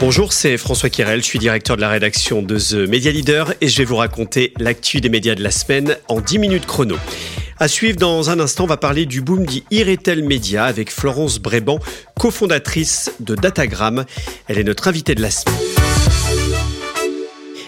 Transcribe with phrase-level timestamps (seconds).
[0.00, 3.68] Bonjour, c'est François Kirel, je suis directeur de la rédaction de The Media Leader et
[3.68, 6.96] je vais vous raconter l'actu des médias de la semaine en 10 minutes chrono.
[7.58, 11.80] À suivre dans un instant, on va parler du boom d'Iretel Media avec Florence Bréban,
[12.18, 14.06] cofondatrice de Datagram.
[14.48, 15.79] Elle est notre invitée de la semaine.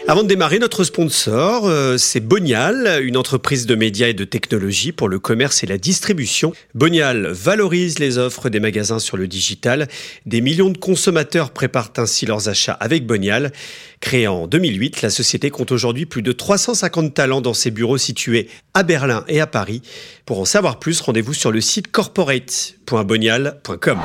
[0.09, 4.91] Avant de démarrer, notre sponsor, euh, c'est Bonial, une entreprise de médias et de technologie
[4.91, 6.53] pour le commerce et la distribution.
[6.75, 9.87] Bonial valorise les offres des magasins sur le digital.
[10.27, 13.53] Des millions de consommateurs préparent ainsi leurs achats avec Bonial.
[14.01, 18.49] Créée en 2008, la société compte aujourd'hui plus de 350 talents dans ses bureaux situés
[18.75, 19.83] à Berlin et à Paris.
[20.27, 23.99] Pour en savoir plus, rendez-vous sur le site corporate.bonial.com.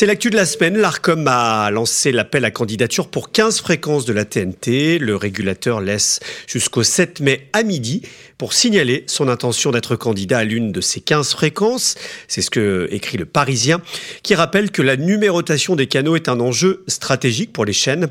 [0.00, 0.78] C'est l'actu de la semaine.
[0.78, 4.98] L'ARCOM a lancé l'appel à candidature pour 15 fréquences de la TNT.
[4.98, 8.00] Le régulateur laisse jusqu'au 7 mai à midi
[8.40, 11.96] pour signaler son intention d'être candidat à l'une de ces 15 fréquences.
[12.26, 13.82] C'est ce que écrit le Parisien,
[14.22, 18.08] qui rappelle que la numérotation des canaux est un enjeu stratégique pour les chaînes.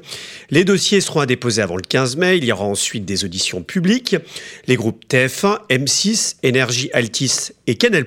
[0.51, 2.37] Les dossiers seront à déposer avant le 15 mai.
[2.37, 4.17] Il y aura ensuite des auditions publiques.
[4.67, 8.05] Les groupes TF1, M6, Énergie Altis et Canal+,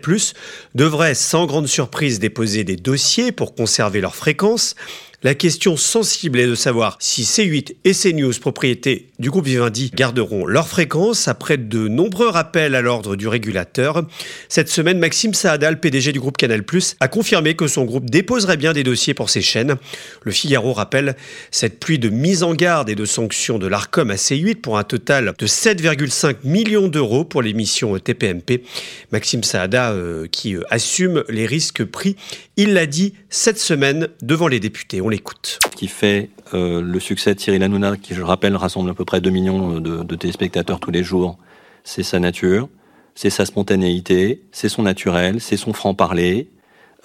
[0.77, 4.77] devraient sans grande surprise déposer des dossiers pour conserver leur fréquence.
[5.25, 10.47] La question sensible est de savoir si C8 et CNews, propriété du groupe Vivendi, garderont
[10.47, 14.03] leur fréquence après de nombreux rappels à l'ordre du régulateur.
[14.48, 16.65] Cette semaine, Maxime Saadal, PDG du groupe Canal+,
[16.98, 19.77] a confirmé que son groupe déposerait bien des dossiers pour ces chaînes.
[20.25, 21.15] Le Figaro rappelle
[21.53, 24.83] cette pluie de mise en garde et de sanctions de l'ARCOM à C8 pour un
[24.83, 28.65] total de 7,5 millions d'euros pour l'émission TPMP.
[29.12, 32.17] Maxime Saada euh, qui euh, assume les risques pris,
[32.56, 35.59] il l'a dit cette semaine devant les députés l'écoute.
[35.77, 39.21] Qui fait euh, le succès de Cyril Hanouna, qui, je rappelle, rassemble à peu près
[39.21, 41.39] 2 millions de, téléspectateurs tous les jours,
[41.85, 42.69] c'est sa nature,
[43.15, 46.51] c'est sa spontanéité, c'est son naturel, c'est son franc-parler,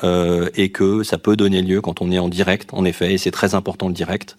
[0.03, 3.17] euh, et que ça peut donner lieu, quand on est en direct, en effet, et
[3.17, 4.37] c'est très important le direct,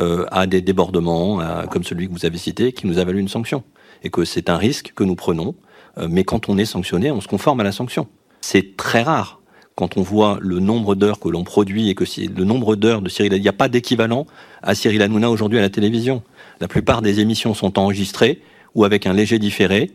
[0.00, 3.28] euh, à des débordements, comme celui que vous avez cité, qui nous a valu une
[3.28, 3.64] sanction.
[4.04, 5.54] Et que c'est un risque que nous prenons,
[6.08, 8.06] mais quand on est sanctionné, on se conforme à la sanction.
[8.40, 9.37] C'est très rare
[9.78, 12.02] quand on voit le nombre d'heures que l'on produit et que
[12.36, 14.26] le nombre d'heures de Cyril, il n'y a pas d'équivalent
[14.60, 16.24] à Cyril Hanouna aujourd'hui à la télévision.
[16.60, 18.42] La plupart des émissions sont enregistrées
[18.74, 19.92] ou avec un léger différé.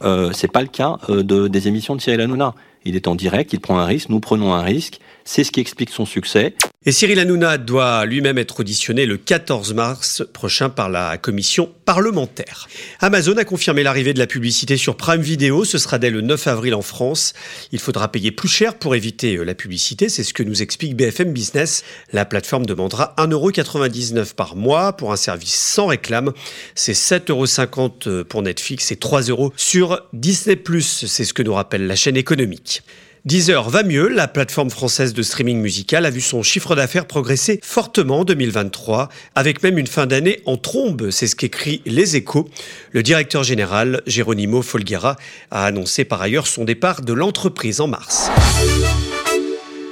[0.00, 2.54] Euh, c'est pas le cas euh, de, des émissions de Cyril Hanouna.
[2.86, 5.00] Il est en direct, il prend un risque, nous prenons un risque.
[5.24, 6.54] C'est ce qui explique son succès.
[6.88, 12.68] Et Cyril Hanouna doit lui-même être auditionné le 14 mars prochain par la commission parlementaire.
[13.00, 15.64] Amazon a confirmé l'arrivée de la publicité sur Prime Video.
[15.64, 17.34] Ce sera dès le 9 avril en France.
[17.72, 20.08] Il faudra payer plus cher pour éviter euh, la publicité.
[20.08, 21.82] C'est ce que nous explique BFM Business.
[22.12, 26.32] La plateforme demandera 1,99€ par mois pour un service sans réclame.
[26.76, 30.56] C'est 7,50€ euh, pour Netflix et 3€ sur Disney+.
[30.80, 32.84] C'est ce que nous rappelle la chaîne économique.
[33.26, 37.58] Deezer va mieux, la plateforme française de streaming musical a vu son chiffre d'affaires progresser
[37.60, 42.48] fortement en 2023, avec même une fin d'année en trombe, c'est ce qu'écrit Les Échos.
[42.92, 45.16] Le directeur général, Geronimo Folguera,
[45.50, 48.30] a annoncé par ailleurs son départ de l'entreprise en mars.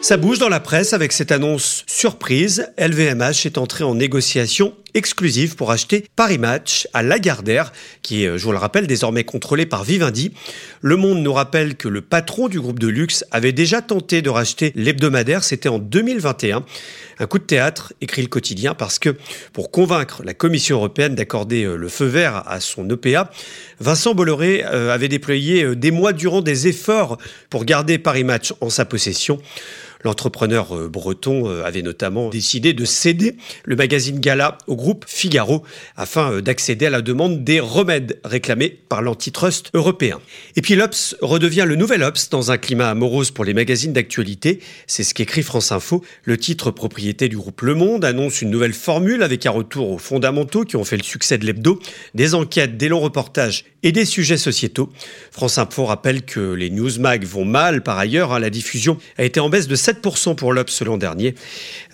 [0.01, 2.69] Ça bouge dans la presse avec cette annonce surprise.
[2.79, 7.73] LVMH est entré en négociation exclusive pour acheter Paris Match à Lagardère,
[8.03, 10.33] qui est, je vous le rappelle, désormais contrôlé par Vivendi.
[10.81, 14.31] Le Monde nous rappelle que le patron du groupe de luxe avait déjà tenté de
[14.31, 16.65] racheter l'hebdomadaire, c'était en 2021.
[17.19, 19.17] Un coup de théâtre, écrit le quotidien, parce que
[19.53, 23.31] pour convaincre la Commission européenne d'accorder euh, le feu vert à son EPA,
[23.81, 27.19] Vincent Bolloré euh, avait déployé euh, des mois durant des efforts
[27.51, 29.41] pour garder Paris Match en sa possession.
[30.05, 35.65] L'entrepreneur euh, breton euh, avait notamment décidé de céder le magazine Gala au groupe Figaro
[35.97, 40.21] afin euh, d'accéder à la demande des remèdes réclamés par l'antitrust européen.
[40.57, 44.61] Et puis l'Obs redevient le nouvel Obs dans un climat morose pour les magazines d'actualité.
[44.87, 46.05] C'est ce qu'écrit France Info.
[46.25, 49.99] Le titre propriété du groupe Le Monde annonce une nouvelle formule avec un retour aux
[49.99, 51.81] fondamentaux qui ont fait le succès de l'hebdo,
[52.13, 54.91] des enquêtes, des longs reportages et des sujets sociétaux.
[55.31, 58.33] France Info rappelle que les newsmag vont mal par ailleurs.
[58.33, 58.39] Hein.
[58.39, 61.35] La diffusion a été en baisse de 7 7% pour l'Obs l'an dernier.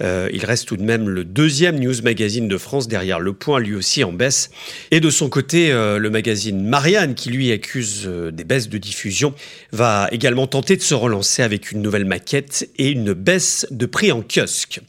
[0.00, 3.61] Euh, il reste tout de même le deuxième news magazine de France derrière Le Point,
[3.61, 4.50] lui aussi en baisse.
[4.91, 8.79] Et de son côté, euh, le magazine Marianne, qui lui accuse euh, des baisses de
[8.79, 9.35] diffusion,
[9.73, 14.12] va également tenter de se relancer avec une nouvelle maquette et une baisse de prix
[14.12, 14.81] en kiosque.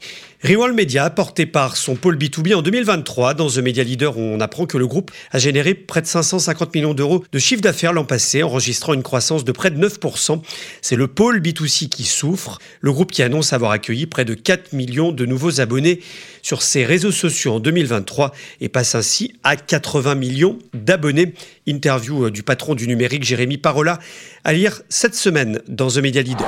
[0.44, 4.66] Rewall Media, porté par son pôle B2B en 2023, dans The Media Leader, on apprend
[4.66, 8.42] que le groupe a généré près de 550 millions d'euros de chiffre d'affaires l'an passé,
[8.42, 10.42] enregistrant une croissance de près de 9%.
[10.82, 12.58] C'est le pôle B2C qui souffre.
[12.80, 16.00] Le groupe qui annonce avoir accueilli près de 4 millions de nouveaux abonnés
[16.42, 21.36] sur ses réseaux sociaux en 2023 et passe ainsi à 80 millions d'abonnés.
[21.68, 24.00] Interview euh, du patron du numérique, Jérémy Parola,
[24.44, 26.48] à lire cette semaine dans The Media Leader.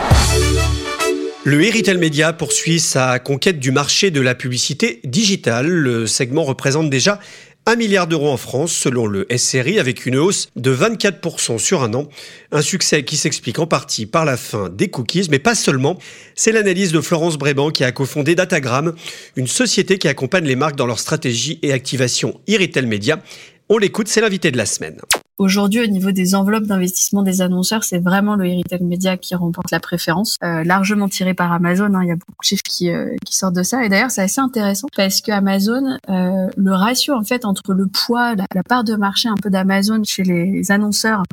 [1.46, 5.68] Le Heritel Media poursuit sa conquête du marché de la publicité digitale.
[5.68, 7.20] Le segment représente déjà
[7.66, 11.94] 1 milliard d'euros en France selon le SRI avec une hausse de 24% sur un
[11.96, 12.08] an.
[12.54, 15.98] Un succès qui s'explique en partie par la fin des cookies, mais pas seulement.
[16.34, 18.94] C'est l'analyse de Florence Bréban qui a cofondé Datagram,
[19.36, 23.22] une société qui accompagne les marques dans leur stratégie et activation Heritel Media.
[23.68, 25.02] On l'écoute, c'est l'invité de la semaine.
[25.40, 29.72] Aujourd'hui, au niveau des enveloppes d'investissement des annonceurs, c'est vraiment le retail média qui remporte
[29.72, 31.94] la préférence, euh, largement tiré par Amazon.
[31.96, 32.04] Hein.
[32.04, 33.84] Il y a beaucoup de chiffres qui, euh, qui sortent de ça.
[33.84, 37.88] Et d'ailleurs, c'est assez intéressant parce que Amazon, euh, le ratio en fait entre le
[37.88, 41.24] poids, la, la part de marché un peu d'Amazon chez les annonceurs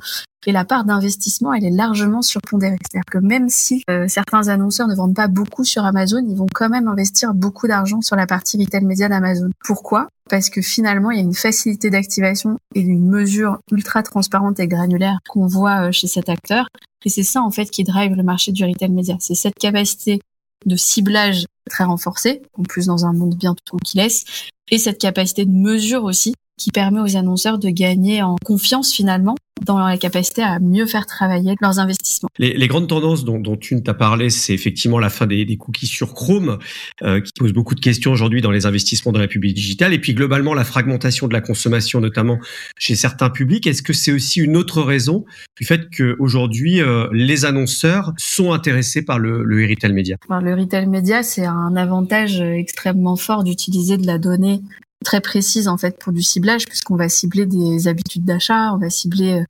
[0.47, 2.79] et la part d'investissement, elle est largement surpondérée.
[2.81, 6.47] C'est-à-dire que même si euh, certains annonceurs ne vendent pas beaucoup sur Amazon, ils vont
[6.53, 9.51] quand même investir beaucoup d'argent sur la partie retail média d'Amazon.
[9.63, 10.09] Pourquoi?
[10.31, 14.69] Parce que finalement, il y a une facilité d'activation et une mesure ultra transparente et
[14.69, 16.69] granulaire qu'on voit euh, chez cet acteur.
[17.05, 19.17] Et c'est ça, en fait, qui drive le marché du retail média.
[19.19, 20.21] C'est cette capacité
[20.67, 24.25] de ciblage très renforcée, en plus dans un monde bien tout qui laisse,
[24.71, 29.35] et cette capacité de mesure aussi qui permet aux annonceurs de gagner en confiance finalement
[29.65, 32.29] dans la capacité à mieux faire travailler leurs investissements.
[32.39, 35.87] Les, grandes tendances dont, dont tu t'as parlé, c'est effectivement la fin des, des cookies
[35.87, 36.59] sur Chrome,
[37.03, 39.99] euh, qui pose beaucoup de questions aujourd'hui dans les investissements de la public digitale, et
[39.99, 42.39] puis globalement la fragmentation de la consommation, notamment
[42.79, 43.67] chez certains publics.
[43.67, 45.25] Est-ce que c'est aussi une autre raison
[45.59, 50.87] du fait qu'aujourd'hui euh, les annonceurs sont intéressés par le, le retail média Le retail
[50.87, 54.61] média, c'est un avantage extrêmement fort d'utiliser de la donnée
[55.05, 58.91] très précise en fait pour du ciblage puisqu'on va cibler des habitudes d'achat, on va
[58.91, 59.45] cibler euh,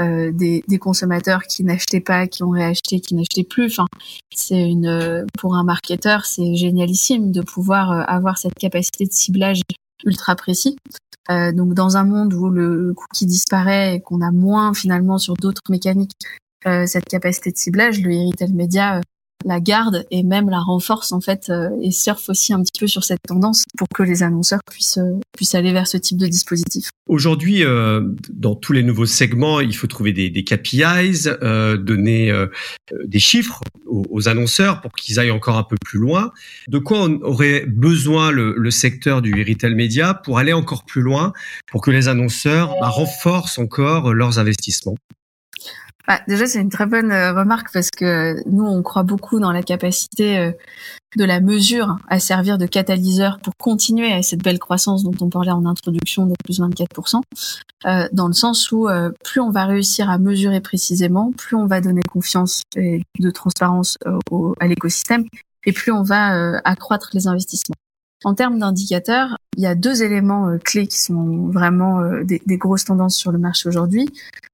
[0.00, 3.66] euh des, des, consommateurs qui n'achetaient pas, qui ont réacheté, qui n'achetaient plus.
[3.66, 3.86] Enfin,
[4.34, 9.12] c'est une euh, pour un marketeur, c'est génialissime de pouvoir euh, avoir cette capacité de
[9.12, 9.62] ciblage
[10.04, 10.76] ultra précis.
[11.30, 15.34] Euh, donc dans un monde où le cookie disparaît et qu'on a moins finalement sur
[15.34, 16.12] d'autres mécaniques
[16.86, 19.00] cette capacité de ciblage, le retail média
[19.44, 22.86] la garde et même la renforce en fait euh, et surfe aussi un petit peu
[22.86, 26.26] sur cette tendance pour que les annonceurs puissent euh, puissent aller vers ce type de
[26.26, 26.90] dispositif.
[27.06, 28.02] Aujourd'hui, euh,
[28.32, 31.28] dans tous les nouveaux segments, il faut trouver des, des KPIs,
[31.78, 32.32] donner
[33.04, 36.32] des chiffres aux, annonceurs pour qu'ils aillent encore un peu plus loin.
[36.68, 41.02] De quoi on aurait besoin le, le, secteur du retail média pour aller encore plus
[41.02, 41.32] loin,
[41.66, 44.96] pour que les annonceurs bah, renforcent encore leurs investissements?
[46.10, 49.52] Bah, déjà, c'est une très bonne euh, remarque parce que nous, on croit beaucoup dans
[49.52, 50.50] la capacité euh,
[51.14, 55.28] de la mesure à servir de catalyseur pour continuer à cette belle croissance dont on
[55.28, 57.20] parlait en introduction de plus 24%,
[57.86, 58.88] euh, dans le sens où
[59.22, 63.96] plus on va réussir à mesurer précisément, plus on va donner confiance et de transparence
[64.58, 65.24] à l'écosystème,
[65.64, 67.76] et plus on va accroître les investissements.
[68.24, 72.58] En termes d'indicateurs, il y a deux éléments euh, clés qui sont vraiment euh, des,
[72.58, 74.08] grosses tendances sur le marché aujourd'hui.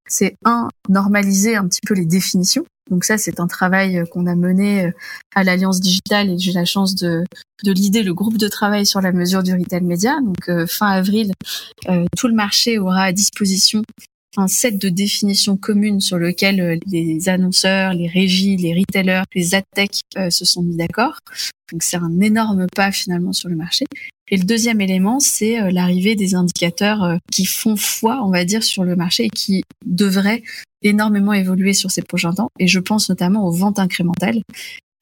[0.08, 2.64] C'est un, normaliser un petit peu les définitions.
[2.90, 4.92] Donc ça, c'est un travail euh, qu'on a mené
[5.34, 7.24] à l'Alliance Digitale et j'ai la chance de,
[7.64, 10.16] de l'idée le groupe de travail sur la mesure du retail média.
[10.20, 11.32] Donc fin avril,
[12.16, 13.82] tout le marché aura à disposition
[14.38, 19.54] un set de définitions communes sur lequel euh, les annonceurs, les régies, les retailers, les
[19.54, 21.18] adtech euh, se sont mis d'accord.
[21.72, 23.86] Donc c'est un énorme pas finalement sur le marché.
[24.28, 28.64] Et le deuxième élément, c'est euh, l'arrivée des indicateurs qui font foi, on va dire,
[28.64, 30.42] sur le marché et qui devraient
[30.82, 32.48] énormément évoluer sur ces prochains temps.
[32.58, 34.42] Et je pense notamment aux ventes incrémentales,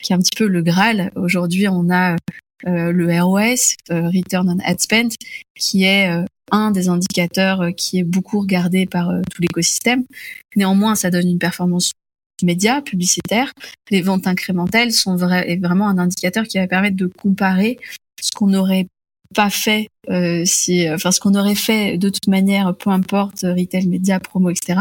[0.02, 1.10] qui est un petit peu le Graal.
[1.16, 2.16] Aujourd'hui, on a
[2.64, 5.10] le ROS, Return on Ad Spend,
[5.54, 10.04] qui est un des indicateurs euh, qui est beaucoup regardé par euh, tout l'écosystème.
[10.56, 11.92] Néanmoins, ça donne une performance
[12.42, 13.52] média, publicitaire.
[13.90, 17.78] Les ventes incrémentales sont vraiment un indicateur qui va permettre de comparer
[18.20, 18.86] ce qu'on n'aurait
[19.34, 23.88] pas fait euh, si enfin ce qu'on aurait fait de toute manière peu importe retail
[23.88, 24.80] média promo etc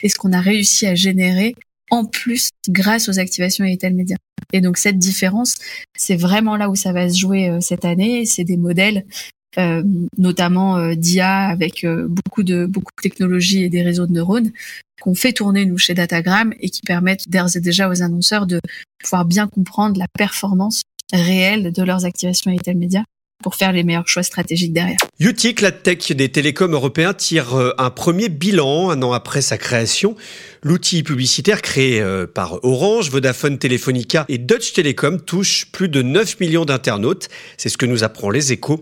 [0.00, 1.54] et ce qu'on a réussi à générer
[1.92, 4.16] en plus grâce aux activations retail média
[4.52, 5.54] et donc cette différence
[5.96, 8.26] c'est vraiment là où ça va se jouer cette année.
[8.26, 9.04] C'est des modèles
[9.58, 9.82] euh,
[10.16, 14.50] notamment euh, d'IA avec euh, beaucoup de beaucoup de technologies et des réseaux de neurones
[15.02, 18.60] qu'on fait tourner nous chez Datagram et qui permettent d'ores et déjà aux annonceurs de
[18.98, 23.04] pouvoir bien comprendre la performance réelle de leurs activations à retail média
[23.42, 24.98] pour faire les meilleurs choix stratégiques derrière.
[25.18, 30.16] UTIC, la tech des télécoms européens, tire un premier bilan un an après sa création.
[30.62, 32.02] L'outil publicitaire créé
[32.34, 37.28] par Orange, Vodafone Telefonica et Deutsche Telekom touche plus de 9 millions d'internautes.
[37.56, 38.80] C'est ce que nous apprend les échos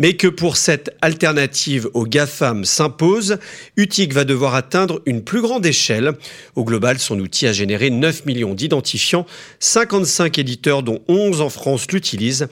[0.00, 3.36] mais que pour cette alternative aux GAFAM s'impose,
[3.76, 6.14] UTIC va devoir atteindre une plus grande échelle.
[6.56, 9.26] Au global, son outil a généré 9 millions d'identifiants,
[9.58, 12.48] 55 éditeurs dont 11 en France l'utilisent,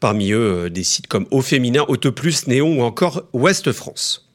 [0.00, 4.27] parmi eux euh, des sites comme Au Féminin, Autoplus, Néon ou encore Ouest France.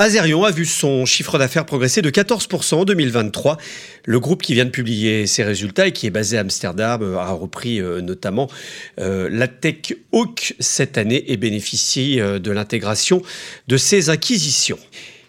[0.00, 3.58] Azerion a vu son chiffre d'affaires progresser de 14% en 2023.
[4.04, 7.30] Le groupe qui vient de publier ses résultats et qui est basé à Amsterdam a
[7.30, 8.50] repris euh, notamment
[8.98, 13.22] euh, la Tech Hawk cette année et bénéficie euh, de l'intégration
[13.68, 14.78] de ses acquisitions.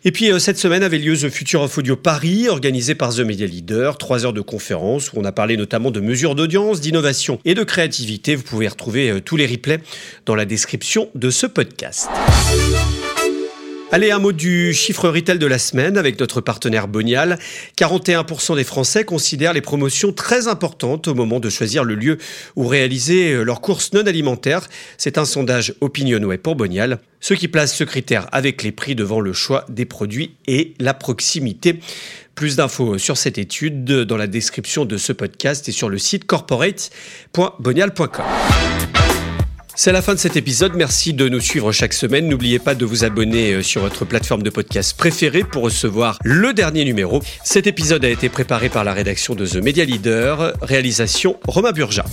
[0.04, 3.48] Et puis cette semaine avait lieu The Future of Audio Paris, organisé par The Media
[3.48, 7.56] Leader, trois heures de conférence où on a parlé notamment de mesures d'audience, d'innovation et
[7.56, 8.36] de créativité.
[8.36, 9.80] Vous pouvez retrouver tous les replays
[10.28, 12.08] dans la description de ce podcast.
[13.96, 17.40] Allez, un mot du chiffre retail de la semaine avec notre partenaire Bonial.
[17.78, 22.18] 41% des Français considèrent les promotions très importantes au moment de choisir le lieu
[22.58, 24.68] où réaliser euh, leurs courses non alimentaires.
[24.98, 29.22] C'est un sondage Opinionway pour Bonial, ce qui place ce critère avec les prix devant
[29.22, 31.80] le choix des produits et la proximité.
[32.36, 36.26] Plus d'infos sur cette étude dans la description de ce podcast et sur le site
[36.26, 38.26] corporate.bonial.com.
[39.78, 40.74] C'est la fin de cet épisode.
[40.76, 42.30] Merci de nous suivre chaque semaine.
[42.30, 46.54] N'oubliez pas de vous abonner euh, sur votre plateforme de podcast préférée pour recevoir le
[46.54, 47.22] dernier numéro.
[47.44, 52.06] Cet épisode a été préparé par la rédaction de The Media Leader, réalisation Romain Burja.